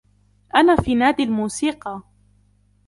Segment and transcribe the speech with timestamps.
[0.55, 2.03] أنا في نادي الموسيقى.